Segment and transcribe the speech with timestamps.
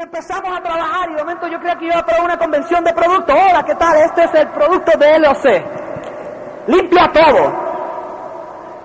[0.00, 3.36] Empezamos a trabajar y de momento yo creía que iba para una convención de productos.
[3.36, 3.94] Hola, ¿qué tal?
[3.98, 5.44] Este es el producto de LOC.
[6.68, 7.52] Limpia todo.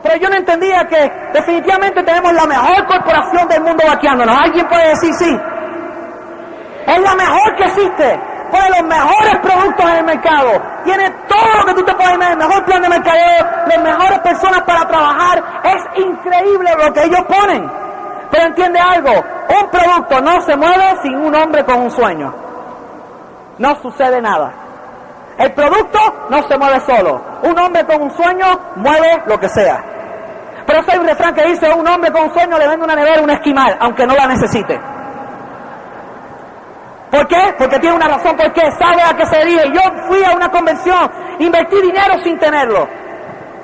[0.04, 4.38] Pero yo no entendía que definitivamente tenemos la mejor corporación del mundo vaqueándonos.
[4.38, 5.39] ¿Alguien puede decir sí?
[6.85, 8.19] Es la mejor que existe.
[8.51, 10.61] Pone los mejores productos en el mercado.
[10.83, 12.41] Tiene todo lo que tú te puedes imaginar.
[12.41, 13.45] El mejor plan de mercadeo.
[13.67, 15.43] Las mejores personas para trabajar.
[15.63, 17.84] Es increíble lo que ellos ponen.
[18.31, 19.12] Pero entiende algo.
[19.12, 22.34] Un producto no se mueve sin un hombre con un sueño.
[23.57, 24.51] No sucede nada.
[25.38, 27.21] El producto no se mueve solo.
[27.43, 29.84] Un hombre con un sueño mueve lo que sea.
[30.65, 33.21] Pero hay un refrán que dice, un hombre con un sueño le vende una nevera
[33.21, 34.79] un esquimal, aunque no la necesite.
[37.12, 37.55] ¿Por qué?
[37.57, 39.71] Porque tiene una razón, porque sabe a qué se dirige.
[39.71, 42.87] Yo fui a una convención, invertí dinero sin tenerlo,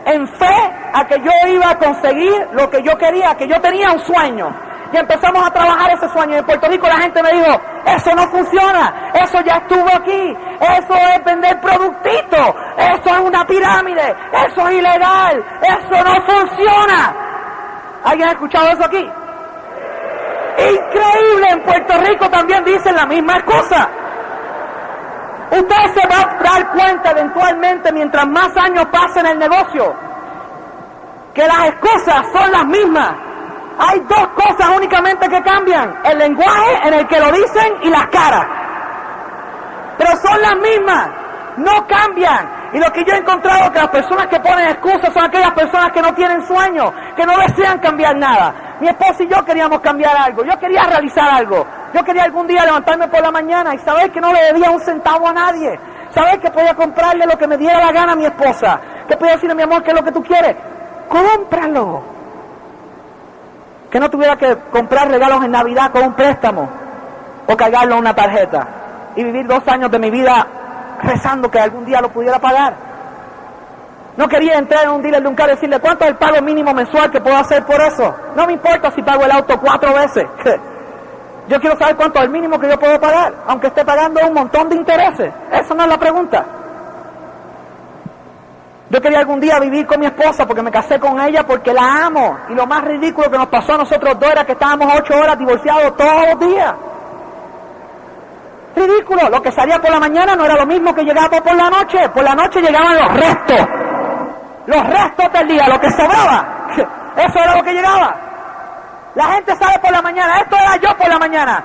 [0.05, 3.91] en fe a que yo iba a conseguir lo que yo quería, que yo tenía
[3.91, 4.53] un sueño.
[4.91, 6.35] Y empezamos a trabajar ese sueño.
[6.35, 10.37] Y en Puerto Rico la gente me dijo, eso no funciona, eso ya estuvo aquí,
[10.59, 17.15] eso es vender productitos, eso es una pirámide, eso es ilegal, eso no funciona.
[18.03, 19.09] ¿Alguien ha escuchado eso aquí?
[20.57, 23.89] Increíble, en Puerto Rico también dicen la misma excusa.
[25.51, 30.10] Usted se va a dar cuenta eventualmente mientras más años pasen en el negocio
[31.33, 33.13] que las excusas son las mismas.
[33.79, 38.07] Hay dos cosas únicamente que cambian, el lenguaje en el que lo dicen y las
[38.07, 38.45] caras.
[39.97, 41.09] Pero son las mismas,
[41.57, 42.61] no cambian.
[42.73, 45.51] Y lo que yo he encontrado es que las personas que ponen excusas son aquellas
[45.51, 48.53] personas que no tienen sueño, que no desean cambiar nada.
[48.79, 51.65] Mi esposa y yo queríamos cambiar algo, yo quería realizar algo.
[51.93, 54.79] Yo quería algún día levantarme por la mañana y saber que no le debía un
[54.79, 55.77] centavo a nadie.
[56.13, 58.79] Saber que podía comprarle lo que me diera la gana a mi esposa.
[59.07, 60.55] Que podía decirle, mi amor, ¿qué es lo que tú quieres?
[61.11, 62.01] Cómpralo.
[63.91, 66.69] Que no tuviera que comprar regalos en Navidad con un préstamo
[67.47, 68.67] o cargarlo en una tarjeta
[69.17, 70.47] y vivir dos años de mi vida
[71.03, 72.73] rezando que algún día lo pudiera pagar.
[74.15, 76.41] No quería entrar en un dealer de un carro y decirle cuánto es el pago
[76.41, 78.15] mínimo mensual que puedo hacer por eso.
[78.37, 80.25] No me importa si pago el auto cuatro veces.
[81.49, 84.33] Yo quiero saber cuánto es el mínimo que yo puedo pagar, aunque esté pagando un
[84.33, 85.33] montón de intereses.
[85.51, 86.45] Eso no es la pregunta.
[88.91, 92.07] Yo quería algún día vivir con mi esposa porque me casé con ella porque la
[92.07, 92.37] amo.
[92.49, 95.39] Y lo más ridículo que nos pasó a nosotros dos era que estábamos ocho horas
[95.39, 96.75] divorciados todos los días.
[98.75, 99.29] Ridículo.
[99.29, 102.09] Lo que salía por la mañana no era lo mismo que llegaba por la noche.
[102.09, 103.67] Por la noche llegaban los restos.
[104.65, 106.67] Los restos del día, lo que sobraba.
[107.15, 108.13] Eso era lo que llegaba.
[109.15, 110.37] La gente sale por la mañana.
[110.39, 111.63] Esto era yo por la mañana.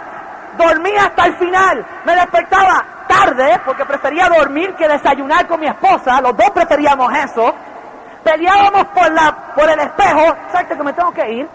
[0.57, 1.85] Dormía hasta el final.
[2.05, 2.85] Me despertaba
[3.17, 6.21] tarde porque prefería dormir que desayunar con mi esposa.
[6.21, 7.55] Los dos preferíamos eso.
[8.23, 10.27] Peleábamos por, la, por el espejo.
[10.47, 11.49] Exacto, que me tengo que ir.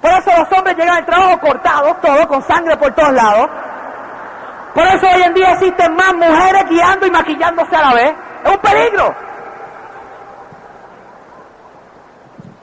[0.00, 3.48] Por eso los hombres llegan al trabajo cortados, todo, con sangre por todos lados.
[4.74, 8.14] Por eso hoy en día existen más mujeres guiando y maquillándose a la vez.
[8.44, 9.14] Es un peligro.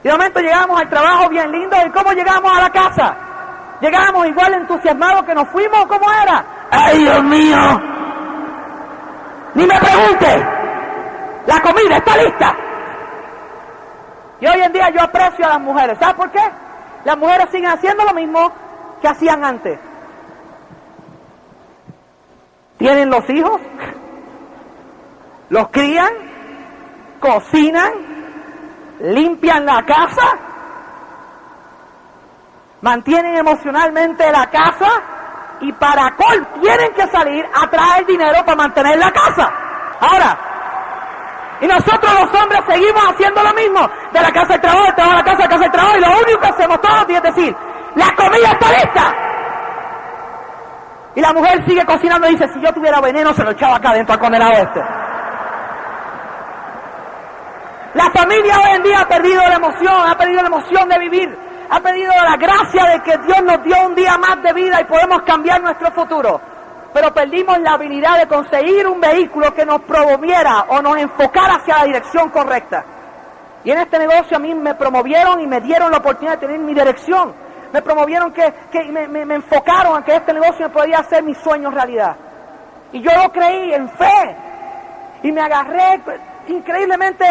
[0.04, 1.76] Y de momento llegamos al trabajo bien lindo.
[1.86, 3.16] ¿Y cómo llegamos a la casa?
[3.80, 6.44] Llegamos igual entusiasmados que nos fuimos, ¿cómo era?
[6.70, 7.91] ¡Ay, Dios mío!
[9.62, 10.46] Ni me pregunte.
[11.46, 12.56] La comida está lista.
[14.40, 15.96] Y hoy en día yo aprecio a las mujeres.
[16.00, 16.42] ¿Sabes por qué?
[17.04, 18.50] Las mujeres siguen haciendo lo mismo
[19.00, 19.78] que hacían antes.
[22.76, 23.60] Tienen los hijos,
[25.48, 26.12] los crían,
[27.20, 27.92] cocinan,
[28.98, 30.26] limpian la casa,
[32.80, 35.11] mantienen emocionalmente la casa
[35.62, 39.50] y para col tienen que salir a traer dinero para mantener la casa.
[40.00, 40.36] Ahora,
[41.60, 45.12] y nosotros los hombres seguimos haciendo lo mismo, de la casa al trabajo, de trabajo
[45.12, 47.56] a la casa, de casa al trabajo, y lo único que hacemos todos es decir,
[47.94, 49.14] la comida está lista.
[51.14, 53.92] Y la mujer sigue cocinando y dice, si yo tuviera veneno se lo echaba acá
[53.92, 54.80] dentro al condenado este.
[57.94, 61.51] La familia hoy en día ha perdido la emoción, ha perdido la emoción de vivir,
[61.70, 64.84] ha perdido la gracia de que Dios nos dio un día más de vida y
[64.84, 66.40] podemos cambiar nuestro futuro.
[66.92, 71.78] Pero perdimos la habilidad de conseguir un vehículo que nos promoviera o nos enfocara hacia
[71.78, 72.84] la dirección correcta.
[73.64, 76.58] Y en este negocio a mí me promovieron y me dieron la oportunidad de tener
[76.58, 77.32] mi dirección.
[77.72, 81.22] Me promovieron que, que me, me, me enfocaron a que este negocio me podía hacer
[81.22, 82.14] mis sueños realidad.
[82.92, 84.36] Y yo lo creí en fe.
[85.22, 86.00] Y me agarré
[86.48, 87.24] increíblemente,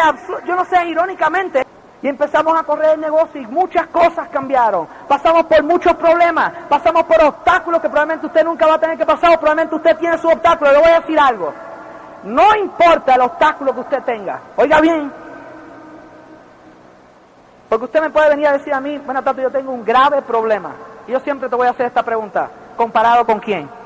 [0.46, 1.64] yo no sé, irónicamente,
[2.02, 4.88] y empezamos a correr el negocio y muchas cosas cambiaron.
[5.08, 9.06] Pasamos por muchos problemas, pasamos por obstáculos que probablemente usted nunca va a tener que
[9.06, 10.72] pasar, probablemente usted tiene su obstáculo.
[10.72, 11.54] Le voy a decir algo.
[12.24, 14.40] No importa el obstáculo que usted tenga.
[14.56, 15.12] Oiga bien.
[17.70, 20.22] Porque usted me puede venir a decir a mí, bueno, Tato, yo tengo un grave
[20.24, 20.72] problema.
[21.08, 22.50] Y yo siempre te voy a hacer esta pregunta.
[22.76, 23.81] comparado con quién.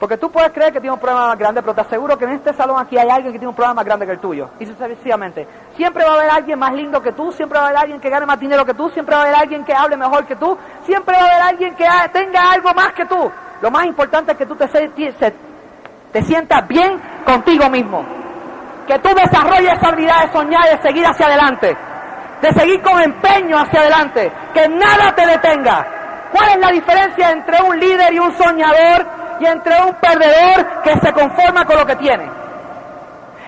[0.00, 2.30] Porque tú puedes creer que tiene un problema más grande, pero te aseguro que en
[2.30, 4.48] este salón aquí hay alguien que tiene un problema más grande que el tuyo.
[4.58, 5.46] Y sucesivamente.
[5.76, 8.08] Siempre va a haber alguien más lindo que tú, siempre va a haber alguien que
[8.08, 10.56] gane más dinero que tú, siempre va a haber alguien que hable mejor que tú,
[10.86, 13.30] siempre va a haber alguien que tenga algo más que tú.
[13.60, 14.66] Lo más importante es que tú te,
[16.12, 18.02] te sientas bien contigo mismo.
[18.86, 21.76] Que tú desarrolles esa habilidad de soñar de seguir hacia adelante.
[22.40, 24.32] De seguir con empeño hacia adelante.
[24.54, 25.86] Que nada te detenga.
[26.32, 29.19] ¿Cuál es la diferencia entre un líder y un soñador?
[29.40, 32.30] Y entre un perdedor que se conforma con lo que tiene.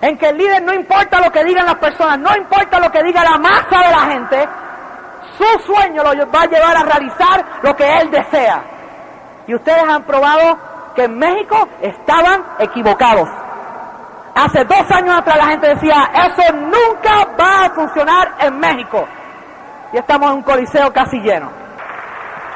[0.00, 3.02] En que el líder no importa lo que digan las personas, no importa lo que
[3.04, 4.48] diga la masa de la gente,
[5.36, 8.62] su sueño lo va a llevar a realizar lo que él desea.
[9.46, 10.58] Y ustedes han probado
[10.94, 13.28] que en México estaban equivocados.
[14.34, 19.06] Hace dos años atrás la gente decía, eso nunca va a funcionar en México.
[19.92, 21.50] Y estamos en un coliseo casi lleno.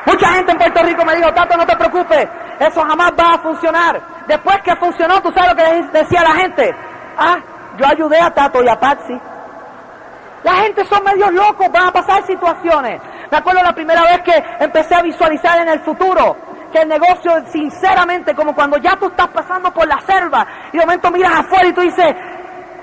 [0.06, 2.28] Mucha gente en Puerto Rico me dijo, Tato, no te preocupes,
[2.58, 4.00] eso jamás va a funcionar.
[4.26, 6.74] Después que funcionó, tú sabes lo que decía la gente.
[7.18, 7.38] Ah,
[7.76, 9.18] yo ayudé a Tato y a Patsy.
[10.42, 13.00] La gente son medios locos, van a pasar situaciones.
[13.30, 16.36] Me acuerdo la primera vez que empecé a visualizar en el futuro
[16.72, 20.84] que el negocio, sinceramente, como cuando ya tú estás pasando por la selva y de
[20.84, 22.14] momento miras afuera y tú dices,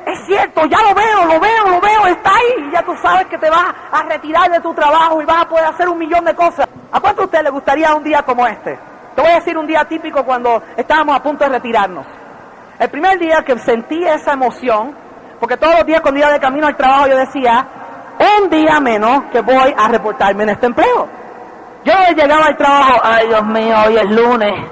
[0.05, 2.67] es cierto, ya lo veo, lo veo, lo veo, está ahí.
[2.67, 5.47] Y ya tú sabes que te vas a retirar de tu trabajo y vas a
[5.47, 6.67] poder hacer un millón de cosas.
[6.91, 8.77] ¿A cuánto a usted le gustaría un día como este?
[9.15, 12.05] Te voy a decir un día típico cuando estábamos a punto de retirarnos.
[12.79, 14.95] El primer día que sentí esa emoción,
[15.39, 17.65] porque todos los días cuando iba de camino al trabajo yo decía,
[18.41, 21.07] un día menos que voy a reportarme en este empleo.
[21.83, 24.69] Yo llegaba al trabajo, ay Dios mío, hoy es lunes.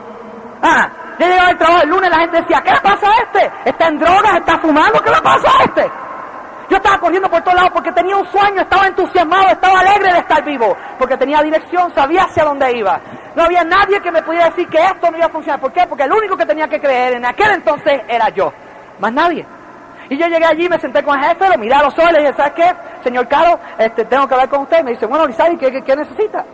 [0.63, 0.89] Ah,
[1.19, 3.51] yo llegaba al trabajo el lunes, la gente decía, ¿qué le pasa a este?
[3.65, 4.37] ¿Está en drogas?
[4.37, 5.01] ¿Está fumando?
[5.03, 5.91] ¿Qué le pasa a este?
[6.71, 10.19] Yo estaba corriendo por todos lados porque tenía un sueño, estaba entusiasmado, estaba alegre de
[10.19, 12.97] estar vivo, porque tenía dirección, sabía hacia dónde iba.
[13.35, 15.59] No había nadie que me pudiera decir que esto no iba a funcionar.
[15.59, 15.85] ¿Por qué?
[15.85, 18.53] Porque el único que tenía que creer en aquel entonces era yo,
[18.99, 19.45] más nadie.
[20.09, 22.19] Y yo llegué allí, me senté con el jefe, lo miré a los ojos le
[22.19, 22.73] dije, ¿sabes qué?
[23.03, 24.81] Señor Caro, este, tengo que hablar con usted.
[24.81, 26.45] Me dice, bueno, Lizari, ¿qué, qué, necesita?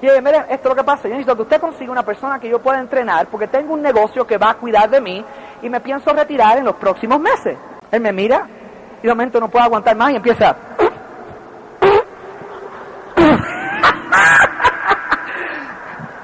[0.00, 1.02] Y yo dije, mire, esto es lo que pasa.
[1.02, 4.26] Yo necesito que usted consiga una persona que yo pueda entrenar porque tengo un negocio
[4.26, 5.22] que va a cuidar de mí
[5.60, 7.58] y me pienso retirar en los próximos meses.
[7.90, 8.46] Él me mira,
[9.02, 10.54] y de momento no puedo aguantar más y empieza.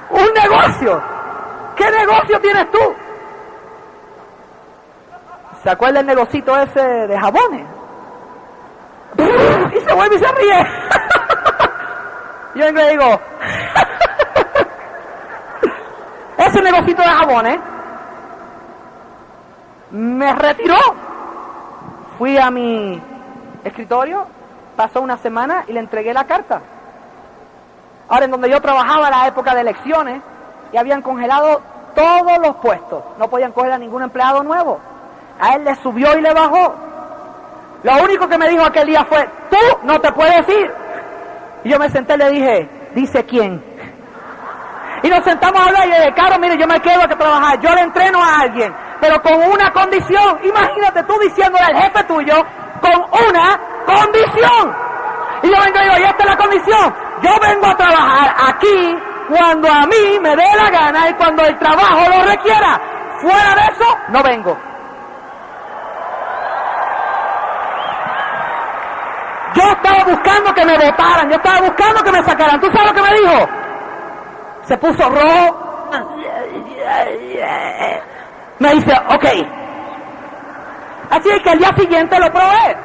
[0.09, 1.01] ¡Un negocio!
[1.75, 2.95] ¿Qué negocio tienes tú?
[5.63, 7.65] ¿Se acuerda el negocito ese de jabones?
[9.17, 10.67] Y se vuelve y se ríe.
[12.55, 13.21] Yo le digo,
[16.37, 17.59] ese negocito de jabones
[19.91, 21.06] me retiró
[22.17, 22.99] Fui a mi
[23.63, 24.25] escritorio,
[24.75, 26.61] pasó una semana y le entregué la carta.
[28.09, 30.21] Ahora, en donde yo trabajaba en la época de elecciones,
[30.71, 31.61] y habían congelado
[31.95, 33.03] todos los puestos.
[33.17, 34.79] No podían coger a ningún empleado nuevo.
[35.39, 36.73] A él le subió y le bajó.
[37.83, 40.71] Lo único que me dijo aquel día fue, tú no te puedes ir.
[41.63, 43.63] Y yo me senté y le dije, dice quién.
[45.03, 47.59] Y nos sentamos a hablar y le dije, Caro, mire, yo me quedo a trabajar.
[47.59, 50.39] Yo le entreno a alguien pero con una condición.
[50.43, 52.35] Imagínate tú diciéndole al jefe tuyo,
[52.81, 54.75] con una condición.
[55.43, 56.95] Y yo vengo y digo, y esta es la condición.
[57.21, 58.97] Yo vengo a trabajar aquí
[59.29, 62.79] cuando a mí me dé la gana y cuando el trabajo lo requiera.
[63.21, 64.57] Fuera de eso, no vengo.
[69.55, 72.61] Yo estaba buscando que me votaran, yo estaba buscando que me sacaran.
[72.61, 73.49] ¿Tú sabes lo que me dijo?
[74.67, 75.67] Se puso rojo
[78.59, 79.25] me dice, ok.
[81.09, 82.77] Así que al día siguiente lo probé.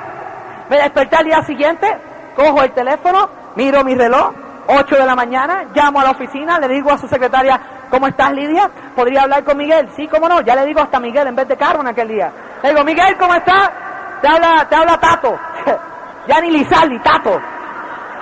[0.68, 1.98] Me desperté al día siguiente,
[2.36, 4.32] cojo el teléfono, miro mi reloj,
[4.68, 7.60] 8 de la mañana, llamo a la oficina, le digo a su secretaria,
[7.90, 8.70] ¿cómo estás Lidia?
[8.94, 9.88] ¿Podría hablar con Miguel?
[9.96, 12.32] Sí, cómo no, ya le digo hasta Miguel en vez de Carmen aquel día.
[12.62, 13.70] Le digo, Miguel, ¿cómo estás?
[14.22, 15.38] Te habla, te habla Tato.
[16.28, 17.40] ya ni Lizardi, Tato.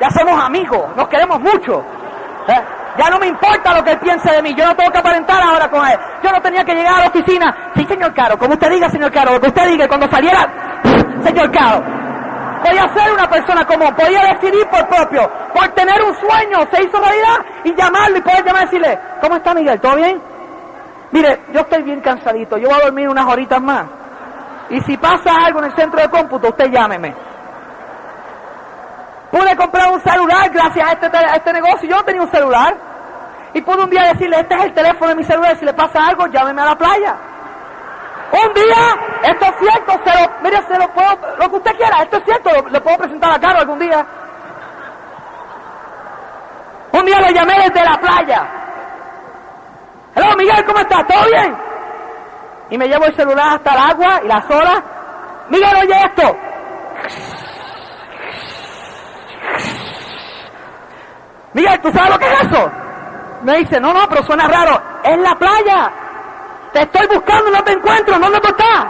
[0.00, 1.84] Ya somos amigos, nos queremos mucho.
[2.48, 2.79] ¿Eh?
[2.98, 4.54] Ya no me importa lo que él piense de mí.
[4.54, 5.98] Yo no tengo que aparentar ahora con él.
[6.22, 7.72] Yo no tenía que llegar a la oficina.
[7.74, 10.46] Sí, señor Caro, como usted diga, señor Caro, lo que usted diga, cuando saliera,
[11.24, 11.82] señor Caro.
[12.62, 17.00] Podía ser una persona común, podía decidir por propio, por tener un sueño, se hizo
[17.00, 19.80] realidad y llamarlo y poder llamar y decirle, ¿cómo está Miguel?
[19.80, 20.20] ¿Todo bien?
[21.10, 23.86] Mire, yo estoy bien cansadito, yo voy a dormir unas horitas más.
[24.68, 27.14] Y si pasa algo en el centro de cómputo, usted llámeme.
[29.30, 31.88] Pude comprar un celular gracias a este, a este negocio.
[31.88, 32.74] Yo no tenía un celular.
[33.52, 36.06] Y pude un día decirle, este es el teléfono de mi celular, si le pasa
[36.06, 37.16] algo, llámeme a la playa.
[38.32, 42.02] Un día, esto es cierto, se lo, mire, se lo puedo, lo que usted quiera,
[42.02, 44.06] esto es cierto, le puedo presentar a Caro algún día.
[46.92, 48.46] Un día lo llamé desde la playa.
[50.14, 51.06] Hello, Miguel, ¿cómo estás?
[51.08, 51.56] ¿Todo bien?
[52.70, 54.82] Y me llevo el celular hasta el agua y las horas.
[55.48, 56.36] Miguel, oye esto.
[61.60, 62.70] Miguel, ¿tú sabes lo que es eso?
[63.42, 64.80] Me dice, no, no, pero suena raro.
[65.02, 65.90] Es la playa.
[66.72, 68.18] Te estoy buscando, no te encuentro.
[68.18, 68.86] ¿Dónde tú estás?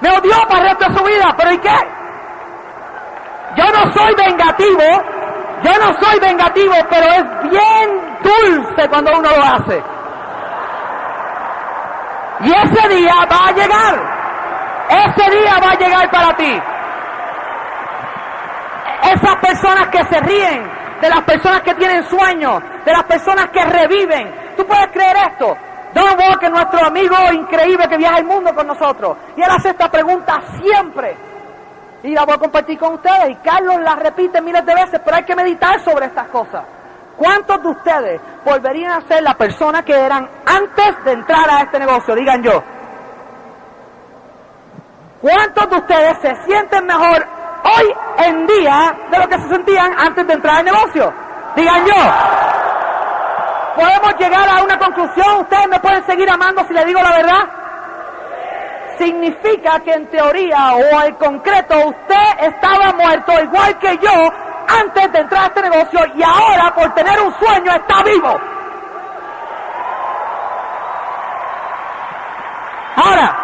[0.00, 1.34] Me odió para el resto de su vida.
[1.36, 1.76] ¿Pero y qué?
[3.56, 4.82] Yo no soy vengativo.
[5.62, 9.82] Yo no soy vengativo, pero es bien dulce cuando uno lo hace.
[12.40, 14.20] Y ese día va a llegar.
[14.88, 16.62] Ese día va a llegar para ti.
[19.10, 23.64] Esas personas que se ríen, de las personas que tienen sueños, de las personas que
[23.64, 24.54] reviven.
[24.56, 25.56] ¿Tú puedes creer esto?
[25.92, 29.16] Don Walker, nuestro amigo increíble que viaja el mundo con nosotros.
[29.36, 31.16] Y él hace esta pregunta siempre.
[32.04, 33.30] Y la voy a compartir con ustedes.
[33.30, 36.62] Y Carlos la repite miles de veces, pero hay que meditar sobre estas cosas.
[37.16, 41.80] ¿Cuántos de ustedes volverían a ser la persona que eran antes de entrar a este
[41.80, 42.14] negocio?
[42.14, 42.62] Digan yo.
[45.20, 50.26] ¿Cuántos de ustedes se sienten mejor hoy en día de lo que se sentían antes
[50.26, 51.12] de entrar al negocio?
[51.56, 51.94] Digan yo.
[53.76, 55.40] ¿Podemos llegar a una conclusión?
[55.40, 57.48] ¿Ustedes me pueden seguir amando si le digo la verdad?
[58.98, 64.30] Significa que en teoría o en concreto usted estaba muerto igual que yo
[64.68, 68.38] antes de entrar a este negocio y ahora por tener un sueño está vivo.
[72.96, 73.36] Ahora,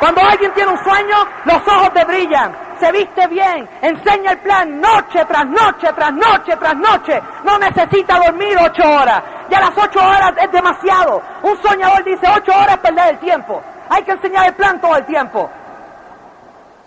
[0.00, 4.80] cuando alguien tiene un sueño, los ojos te brillan, se viste bien, enseña el plan
[4.80, 7.22] noche tras noche, tras noche, tras noche.
[7.44, 9.22] No necesita dormir ocho horas.
[9.50, 11.22] Ya las ocho horas es demasiado.
[11.42, 13.62] Un soñador dice ocho horas perder el tiempo.
[13.90, 15.50] Hay que enseñar el plan todo el tiempo.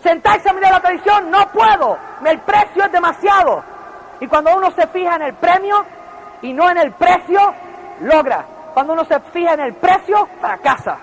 [0.03, 1.97] Sentarse a mirar la televisión, no puedo.
[2.25, 3.63] El precio es demasiado.
[4.19, 5.85] Y cuando uno se fija en el premio
[6.41, 7.39] y no en el precio,
[8.01, 8.45] logra.
[8.73, 10.97] Cuando uno se fija en el precio, fracasa.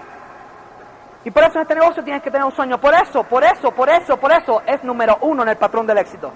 [1.25, 2.79] Y por eso en este negocio tienes que tener un sueño.
[2.79, 5.99] Por eso, por eso, por eso, por eso es número uno en el patrón del
[5.99, 6.31] éxito.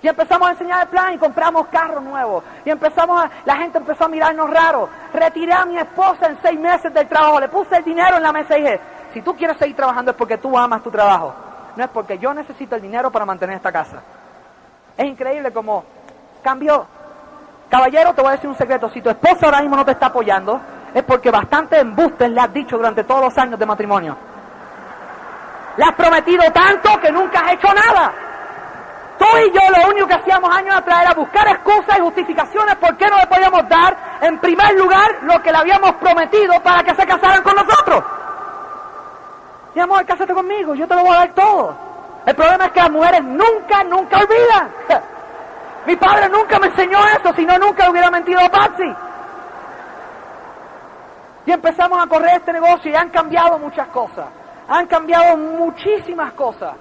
[0.00, 2.44] Y empezamos a enseñar el plan y compramos carros nuevos.
[2.64, 4.88] Y empezamos a, la gente empezó a mirarnos raro.
[5.12, 7.40] Retiré a mi esposa en seis meses del trabajo.
[7.40, 8.80] Le puse el dinero en la mesa y dije,
[9.12, 11.34] si tú quieres seguir trabajando es porque tú amas tu trabajo.
[11.76, 14.02] No es porque yo necesito el dinero para mantener esta casa.
[14.96, 15.84] Es increíble como
[16.42, 16.86] cambió.
[17.68, 18.88] Caballero, te voy a decir un secreto.
[18.90, 20.60] Si tu esposa ahora mismo no te está apoyando,
[20.94, 24.16] es porque bastante embustes le has dicho durante todos los años de matrimonio.
[25.76, 28.12] Le has prometido tanto que nunca has hecho nada.
[29.18, 32.96] Tú y yo lo único que hacíamos años atrás era buscar excusas y justificaciones por
[32.96, 36.94] qué no le podíamos dar en primer lugar lo que le habíamos prometido para que
[36.94, 38.04] se casaran con nosotros.
[39.74, 41.76] Mi amor, cásate conmigo, yo te lo voy a dar todo.
[42.26, 44.70] El problema es que las mujeres nunca, nunca olvidan.
[45.86, 48.94] Mi padre nunca me enseñó eso, si no nunca hubiera mentido a Patsy.
[51.48, 54.26] Y empezamos a correr este negocio y han cambiado muchas cosas.
[54.68, 56.74] Han cambiado muchísimas cosas.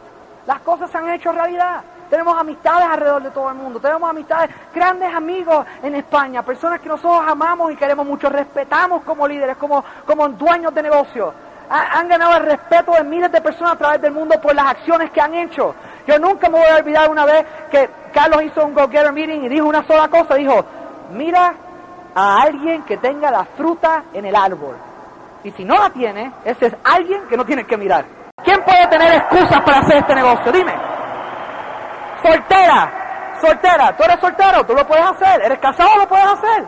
[0.45, 1.81] Las cosas se han hecho realidad.
[2.09, 3.79] Tenemos amistades alrededor de todo el mundo.
[3.79, 9.25] Tenemos amistades, grandes amigos en España, personas que nosotros amamos y queremos mucho, respetamos como
[9.25, 11.33] líderes, como, como dueños de negocios.
[11.69, 15.12] Han ganado el respeto de miles de personas a través del mundo por las acciones
[15.12, 15.75] que han hecho.
[16.05, 19.47] Yo nunca me voy a olvidar una vez que Carlos hizo un Go-Getter Meeting y
[19.47, 20.36] dijo una sola cosa.
[20.36, 20.65] Dijo,
[21.12, 21.53] mira
[22.17, 24.75] a alguien que tenga la fruta en el árbol.
[25.43, 28.05] Y si no la tiene, ese es alguien que no tiene que mirar.
[28.43, 30.51] ¿Quién puede tener excusas para hacer este negocio?
[30.51, 30.74] Dime.
[32.24, 35.43] Soltera, soltera, tú eres soltero, tú lo puedes hacer.
[35.43, 36.65] Eres casado, lo puedes hacer.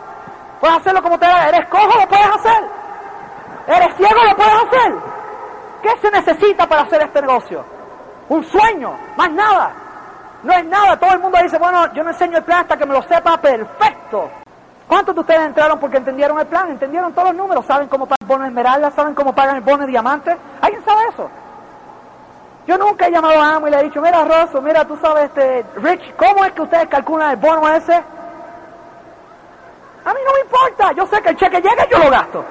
[0.60, 1.48] Puedes hacerlo como te da.
[1.48, 2.64] Eres cojo, lo puedes hacer.
[3.66, 4.94] Eres ciego, lo puedes hacer.
[5.82, 7.64] ¿Qué se necesita para hacer este negocio?
[8.28, 9.72] Un sueño, más nada.
[10.44, 10.96] No es nada.
[10.96, 13.36] Todo el mundo dice, bueno, yo no enseño el plan hasta que me lo sepa
[13.38, 14.30] perfecto.
[14.90, 16.68] ¿Cuántos de ustedes entraron porque entendieron el plan?
[16.68, 17.64] ¿Entendieron todos los números?
[17.64, 18.90] ¿Saben cómo pagan el bono de esmeralda?
[18.90, 20.36] ¿Saben cómo pagan el bono de diamante?
[20.60, 21.30] ¿Alguien sabe eso?
[22.66, 25.26] Yo nunca he llamado a Amo y le he dicho, mira Rosso, mira, tú sabes,
[25.26, 27.94] este, Rich, ¿cómo es que ustedes calculan el bono ese?
[27.94, 28.02] A
[30.12, 32.44] mí no me importa, yo sé que el cheque llega y yo lo gasto.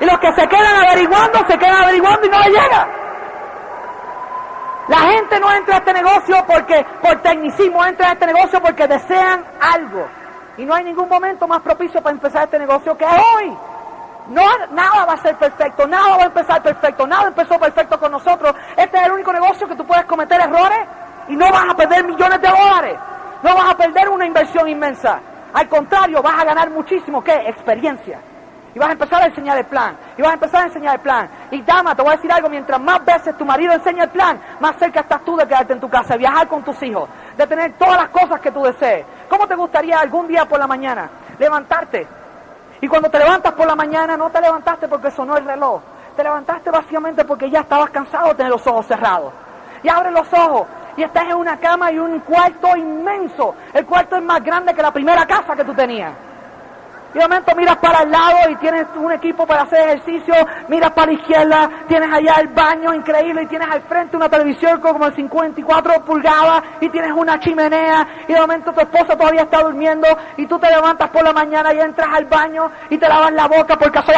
[0.00, 2.88] Y los que se quedan averiguando, se quedan averiguando y no le llega.
[4.88, 8.88] La gente no entra a este negocio porque por tecnicismo, entra a este negocio porque
[8.88, 10.21] desean algo.
[10.58, 13.56] Y no hay ningún momento más propicio para empezar este negocio que hoy.
[14.28, 18.12] No, nada va a ser perfecto, nada va a empezar perfecto, nada empezó perfecto con
[18.12, 18.54] nosotros.
[18.76, 20.86] Este es el único negocio que tú puedes cometer errores
[21.28, 22.98] y no vas a perder millones de dólares.
[23.42, 25.20] No vas a perder una inversión inmensa.
[25.52, 27.34] Al contrario, vas a ganar muchísimo, ¿qué?
[27.48, 28.20] Experiencia.
[28.74, 29.96] Y vas a empezar a enseñar el plan.
[30.16, 31.28] Y vas a empezar a enseñar el plan.
[31.50, 34.40] Y dama, te voy a decir algo, mientras más veces tu marido enseña el plan,
[34.60, 37.72] más cerca estás tú de quedarte en tu casa, viajar con tus hijos, de tener
[37.74, 39.04] todas las cosas que tú desees.
[39.28, 42.06] ¿Cómo te gustaría algún día por la mañana levantarte?
[42.80, 45.82] Y cuando te levantas por la mañana, no te levantaste porque sonó el reloj.
[46.16, 49.32] Te levantaste básicamente porque ya estabas cansado de tener los ojos cerrados.
[49.82, 53.54] Y abres los ojos y estás en una cama y un cuarto inmenso.
[53.72, 56.12] El cuarto es más grande que la primera casa que tú tenías.
[57.14, 60.34] Y de momento miras para el lado y tienes un equipo para hacer ejercicio,
[60.68, 64.80] miras para la izquierda, tienes allá el baño increíble y tienes al frente una televisión
[64.80, 69.62] como de 54 pulgadas y tienes una chimenea y de momento tu esposa todavía está
[69.62, 73.32] durmiendo y tú te levantas por la mañana y entras al baño y te lavas
[73.32, 74.14] la boca porque soy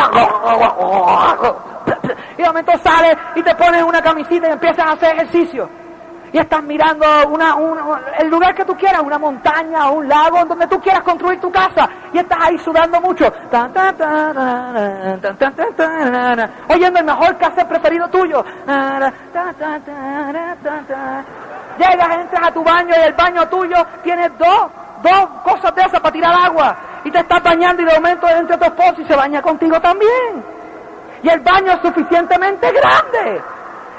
[2.36, 5.83] y de momento sales y te pones una camisita y empiezas a hacer ejercicio
[6.34, 7.54] y estás mirando una,
[8.18, 11.48] el lugar que tú quieras, una montaña o un lago, donde tú quieras construir tu
[11.52, 13.32] casa, y estás ahí sudando mucho,
[16.68, 18.44] oyendo el mejor cassette preferido tuyo.
[21.78, 24.66] Llegas, entras a tu baño y el baño tuyo tiene dos,
[25.04, 28.58] dos cosas de esas para tirar agua, y te estás bañando y de momento entra
[28.58, 30.44] tu esposo y se baña contigo también.
[31.22, 33.40] Y el baño es suficientemente grande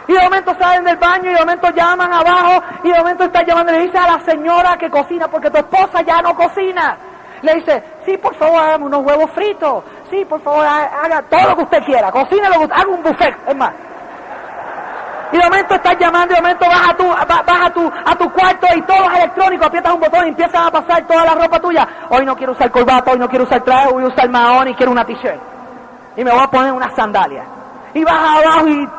[0.08, 3.44] y de momento salen del baño y de momento llaman abajo y de momento está
[3.44, 6.98] llamando y le dice a la señora que cocina porque tu esposa ya no cocina.
[7.42, 9.84] Le dice, sí, por favor, hágame unos huevos fritos.
[10.10, 12.12] Sí, por favor, haga todo lo que usted quiera.
[12.12, 13.72] Cocina lo que haga un buffet, es más.
[15.32, 18.16] Y de momento estás llamando y de momento vas a tu, vas a tu, a
[18.16, 21.36] tu cuarto y todo es electrónico, aprietas un botón y empiezas a pasar toda la
[21.36, 21.88] ropa tuya.
[22.10, 24.76] Hoy no quiero usar corbata, hoy no quiero usar traje, voy a usar mahón y
[24.76, 25.42] quiero una t-shirt.
[26.16, 27.46] Y me voy a poner unas sandalias.
[27.94, 28.90] Y vas abajo y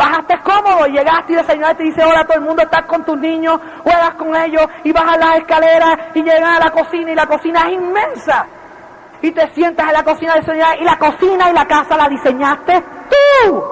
[0.00, 3.18] bajaste cómodo, llegaste y el Señor te dice, hola, todo el mundo estás con tus
[3.18, 7.26] niños, juegas con ellos y bajas las escaleras y llegas a la cocina y la
[7.26, 8.46] cocina es inmensa.
[9.22, 12.08] Y te sientas en la cocina del Señor y la cocina y la casa la
[12.08, 13.64] diseñaste tú.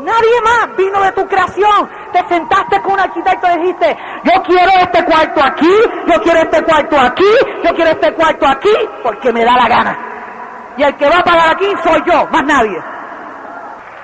[0.00, 1.88] Nadie más vino de tu creación.
[2.12, 5.74] Te sentaste con un arquitecto y dijiste, yo quiero este cuarto aquí,
[6.06, 7.32] yo quiero este cuarto aquí,
[7.64, 9.98] yo quiero este cuarto aquí, porque me da la gana.
[10.76, 12.97] Y el que va a pagar aquí soy yo, más nadie.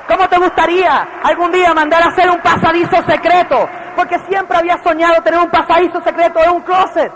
[0.08, 3.68] ¿Cómo te gustaría algún día mandar a hacer un pasadizo secreto?
[3.96, 7.12] Porque siempre había soñado tener un pasadizo secreto en un closet.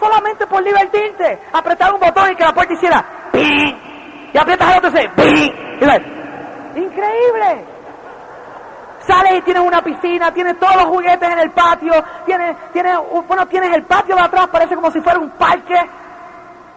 [0.00, 1.38] Solamente por divertirte.
[1.52, 3.76] Apretar un botón y que la puerta hiciera ¡ping!
[4.32, 5.52] Y aprietas el otro y dice.
[5.80, 7.64] Y ¡Increíble!
[9.06, 11.92] Sales y tienes una piscina, tienes todos los juguetes en el patio,
[12.24, 12.96] tienes, tienes,
[13.28, 15.78] bueno, tienes el patio de atrás, parece como si fuera un parque,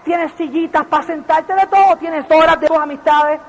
[0.04, 3.40] tienes sillitas para sentarte de todo, tienes horas de tus amistades.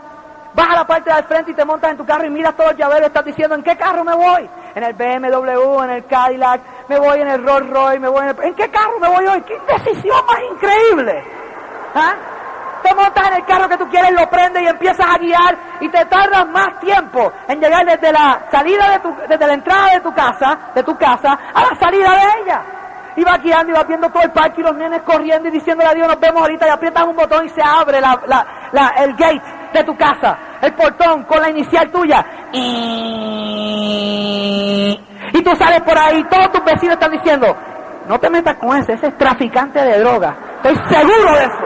[0.55, 2.71] Vas a la parte del frente y te montas en tu carro y miras todos
[2.71, 4.49] los llaveros y estás diciendo, ¿en qué carro me voy?
[4.75, 8.29] En el BMW, en el Cadillac, me voy en el Rolls Royce, me voy en
[8.31, 8.45] el...
[8.45, 9.43] ¿En qué carro me voy hoy?
[9.43, 11.25] ¡Qué decisión más increíble!
[11.95, 12.15] ¿Ah?
[12.83, 15.89] Te montas en el carro que tú quieres, lo prendes y empiezas a guiar y
[15.89, 20.01] te tardas más tiempo en llegar desde la salida de tu, desde la entrada de
[20.01, 22.63] tu casa, de tu casa, a la salida de ella.
[23.17, 25.91] Y vas guiando y vas viendo todo el parque y los nenes corriendo y diciéndole
[25.91, 29.43] a Dios, nos vemos ahorita y aprietas un botón y se abre la, el gate
[29.73, 32.25] de tu casa el portón con la inicial tuya.
[32.53, 33.41] Y,
[35.45, 37.57] tú sales por ahí, todos tus vecinos están diciendo,
[38.07, 40.37] no te metas con ese, ese es traficante de droga.
[40.63, 41.65] Estoy seguro de eso.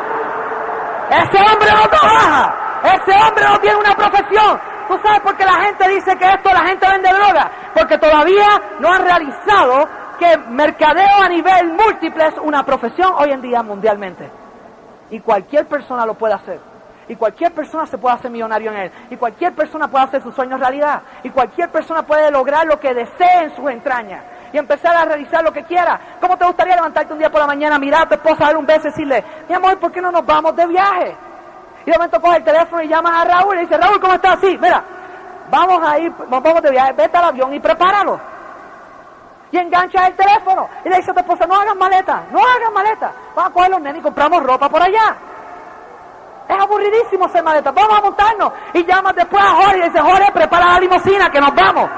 [1.10, 2.54] Ese hombre no trabaja.
[2.84, 4.60] Ese hombre no tiene una profesión.
[4.88, 7.50] ¿Tú sabes por qué la gente dice que esto la gente vende droga?
[7.74, 9.88] Porque todavía no han realizado
[10.18, 14.30] que mercadeo a nivel múltiple es una profesión hoy en día mundialmente.
[15.10, 16.71] Y cualquier persona lo puede hacer.
[17.12, 18.92] Y cualquier persona se puede hacer millonario en él.
[19.10, 21.02] Y cualquier persona puede hacer sus sueños realidad.
[21.22, 24.24] Y cualquier persona puede lograr lo que desee en sus entrañas.
[24.50, 26.00] Y empezar a realizar lo que quiera.
[26.22, 28.64] ¿Cómo te gustaría levantarte un día por la mañana, mirar a tu esposa, darle un
[28.64, 31.14] beso y decirle, mi amor, ¿por qué no nos vamos de viaje?
[31.84, 34.14] Y de momento coge el teléfono y llamas a Raúl y le dice, Raúl, ¿cómo
[34.14, 34.38] estás?
[34.40, 34.82] Sí, mira,
[35.50, 38.18] vamos a ir, vamos de viaje, vete al avión y prepáralo.
[39.50, 40.66] Y engancha el teléfono.
[40.82, 43.12] Y le dice a tu esposa, no hagas maleta, no hagas maleta.
[43.36, 45.14] Vamos a coger los nenes y compramos ropa por allá.
[46.52, 47.70] Es aburridísimo ser maleta.
[47.70, 48.52] Vamos a montarnos.
[48.74, 51.88] Y llamas después a Jorge y dice, Jorge, prepara la limusina, que nos vamos.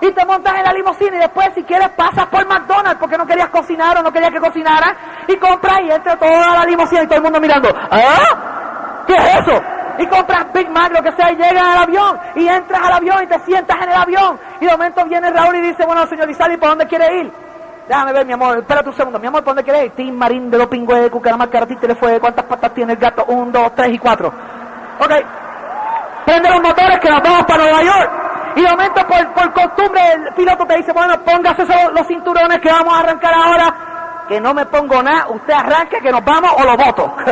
[0.00, 3.26] Y te montas en la limusina y después si quieres pasas por McDonald's porque no
[3.26, 7.06] querías cocinar o no querías que cocinara y compras y entra toda la limusina y
[7.06, 7.68] todo el mundo mirando.
[7.90, 9.04] ¿Ah?
[9.06, 9.60] ¿Qué es eso?
[9.98, 13.24] Y compras Big Mac, lo que sea, y llegas al avión y entras al avión
[13.24, 14.38] y te sientas en el avión.
[14.60, 17.47] Y de momento viene Raúl y dice, bueno, señor Isali, ¿por dónde quiere ir?
[17.88, 19.18] Déjame ver, mi amor, espérate un segundo.
[19.18, 19.92] Mi amor, ¿por dónde quieres ir?
[19.92, 22.20] Tim Marín de los pingües, cucaramá, caratí, le fue.
[22.20, 23.24] ¿Cuántas patas tiene el gato?
[23.28, 24.28] Un, dos, tres y cuatro.
[24.28, 25.12] Ok.
[26.26, 28.10] Prende los motores que nos vamos para Nueva York.
[28.56, 32.70] Y de momento, por, por costumbre, el piloto te dice, bueno, póngase los cinturones que
[32.70, 33.74] vamos a arrancar ahora.
[34.28, 37.16] Que no me pongo nada, usted arranque, que nos vamos o lo voto.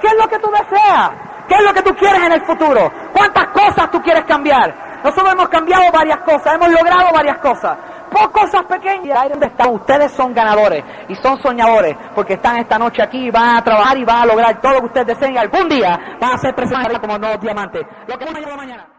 [0.00, 1.10] ¿Qué es lo que tú deseas?
[1.48, 2.90] ¿Qué es lo que tú quieres en el futuro?
[3.12, 4.74] ¿Cuántas cosas tú quieres cambiar?
[5.04, 7.76] Nosotros hemos cambiado varias cosas, hemos logrado varias cosas.
[8.10, 9.18] Por cosas pequeñas.
[9.18, 13.30] Ahí donde están, ustedes son ganadores y son soñadores porque están esta noche aquí y
[13.30, 16.16] van a trabajar y van a lograr todo lo que ustedes deseen y algún día
[16.18, 17.82] van a ser presentes como nuevos diamantes.
[18.06, 18.24] Lo que
[18.56, 18.93] mañana.